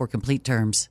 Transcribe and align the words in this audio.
complete 0.07 0.43
terms. 0.43 0.90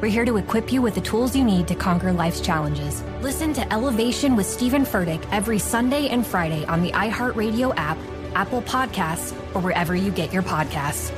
We're 0.00 0.08
here 0.08 0.24
to 0.24 0.36
equip 0.36 0.72
you 0.72 0.80
with 0.80 0.94
the 0.94 1.00
tools 1.00 1.34
you 1.34 1.42
need 1.42 1.66
to 1.66 1.74
conquer 1.74 2.12
life's 2.12 2.40
challenges. 2.40 3.02
Listen 3.20 3.52
to 3.54 3.72
Elevation 3.72 4.36
with 4.36 4.46
Stephen 4.46 4.84
Furtick 4.84 5.26
every 5.32 5.58
Sunday 5.58 6.08
and 6.08 6.24
Friday 6.24 6.64
on 6.66 6.82
the 6.82 6.92
iHeartRadio 6.92 7.74
app, 7.76 7.98
Apple 8.36 8.62
Podcasts, 8.62 9.32
or 9.56 9.60
wherever 9.60 9.96
you 9.96 10.12
get 10.12 10.32
your 10.32 10.42
podcasts. 10.42 11.12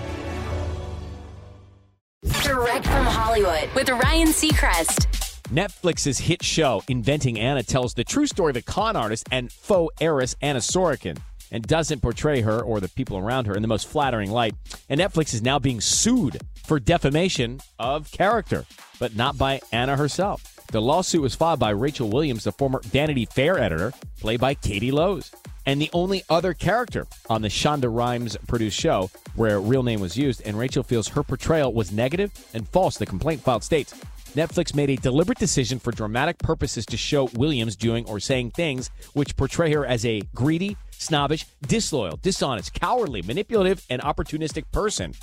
Direct 2.42 2.86
from 2.86 3.04
Hollywood 3.04 3.68
with 3.74 3.90
Ryan 3.90 4.28
Seacrest. 4.28 5.06
Netflix's 5.48 6.18
hit 6.18 6.42
show, 6.42 6.82
Inventing 6.88 7.38
Anna, 7.38 7.62
tells 7.62 7.92
the 7.92 8.04
true 8.04 8.26
story 8.26 8.50
of 8.50 8.56
a 8.56 8.62
con 8.62 8.96
artist 8.96 9.26
and 9.30 9.52
faux 9.52 9.94
heiress, 10.00 10.34
Anna 10.40 10.60
Sorokin, 10.60 11.18
and 11.50 11.66
doesn't 11.66 12.00
portray 12.00 12.40
her 12.40 12.60
or 12.60 12.80
the 12.80 12.88
people 12.88 13.18
around 13.18 13.46
her 13.46 13.54
in 13.54 13.62
the 13.62 13.68
most 13.68 13.88
flattering 13.88 14.30
light. 14.30 14.54
And 14.88 15.00
Netflix 15.00 15.34
is 15.34 15.42
now 15.42 15.58
being 15.58 15.80
sued 15.80 16.40
for 16.64 16.78
defamation 16.78 17.60
of 17.78 18.10
character, 18.12 18.64
but 18.98 19.16
not 19.16 19.36
by 19.36 19.60
Anna 19.72 19.96
herself. 19.96 20.60
The 20.70 20.80
lawsuit 20.80 21.22
was 21.22 21.34
filed 21.34 21.58
by 21.58 21.70
Rachel 21.70 22.08
Williams, 22.08 22.44
the 22.44 22.52
former 22.52 22.80
Vanity 22.84 23.24
Fair 23.24 23.58
editor, 23.58 23.92
played 24.20 24.40
by 24.40 24.54
Katie 24.54 24.92
Lowes. 24.92 25.32
And 25.66 25.80
the 25.80 25.90
only 25.92 26.22
other 26.30 26.54
character 26.54 27.06
on 27.28 27.42
the 27.42 27.48
Shonda 27.48 27.94
Rhimes 27.94 28.36
produced 28.46 28.78
show 28.78 29.10
where 29.34 29.56
a 29.56 29.60
real 29.60 29.82
name 29.82 30.00
was 30.00 30.16
used, 30.16 30.42
and 30.44 30.58
Rachel 30.58 30.82
feels 30.82 31.08
her 31.08 31.22
portrayal 31.22 31.72
was 31.72 31.92
negative 31.92 32.32
and 32.54 32.66
false. 32.68 32.96
The 32.96 33.06
complaint 33.06 33.42
filed 33.42 33.62
states 33.62 33.94
Netflix 34.34 34.74
made 34.74 34.90
a 34.90 34.96
deliberate 34.96 35.38
decision 35.38 35.80
for 35.80 35.90
dramatic 35.90 36.38
purposes 36.38 36.86
to 36.86 36.96
show 36.96 37.24
Williams 37.34 37.74
doing 37.74 38.06
or 38.06 38.20
saying 38.20 38.52
things 38.52 38.88
which 39.12 39.36
portray 39.36 39.72
her 39.72 39.84
as 39.84 40.06
a 40.06 40.22
greedy, 40.36 40.76
snobbish, 41.00 41.46
disloyal, 41.66 42.18
dishonest, 42.22 42.74
cowardly, 42.74 43.22
manipulative, 43.22 43.84
and 43.90 44.00
opportunistic 44.02 44.64
person. 44.72 45.14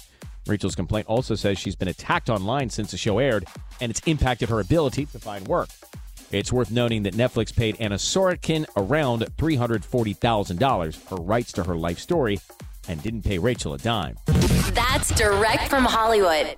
Rachel's 0.48 0.76
complaint 0.76 1.08
also 1.08 1.36
says 1.36 1.60
she's 1.60 1.76
been 1.76 1.88
attacked 1.88 2.30
online 2.30 2.70
since 2.70 2.92
the 2.92 2.98
show 2.98 3.20
aired, 3.20 3.46
and 3.82 3.90
it's 3.90 4.02
impacted 4.06 4.50
her 4.50 4.60
ability 4.60 5.06
to 5.08 5.20
find 5.20 5.48
work. 5.48 5.70
It's 6.32 6.52
worth 6.52 6.72
noting 6.72 7.04
that 7.04 7.14
Netflix 7.14 7.56
paid 7.56 7.78
Anna 7.80 7.96
Sorokin 7.96 8.66
around 8.76 9.22
$340,000 9.38 10.96
for 10.96 11.16
rights 11.16 11.54
to 11.54 11.64
her 11.64 11.76
life 11.76 12.00
story 12.00 12.40
and 12.90 13.02
didn't 13.02 13.24
pay 13.24 13.38
Rachel 13.38 13.74
a 13.74 13.78
dime. 13.78 14.18
That's 14.74 15.14
direct 15.16 15.70
from 15.70 15.86
Hollywood. 15.86 16.58